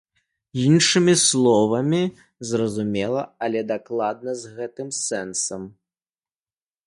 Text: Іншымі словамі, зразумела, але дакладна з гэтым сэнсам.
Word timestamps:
Іншымі 0.67 1.13
словамі, 1.23 1.99
зразумела, 2.51 3.21
але 3.47 3.59
дакладна 3.73 4.31
з 4.45 4.53
гэтым 4.57 4.89
сэнсам. 5.05 5.61